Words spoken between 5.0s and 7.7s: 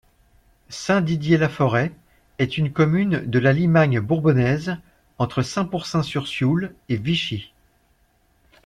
entre Saint-Pourçain-sur-Sioule et Vichy.